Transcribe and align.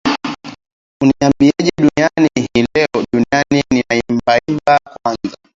unaiambiaje 1.01 1.69
dunia 1.77 2.09
hii 2.35 2.65
leo 2.75 3.05
dunia 3.13 3.43
ninaiambia 3.51 4.79
kwanza 5.03 5.37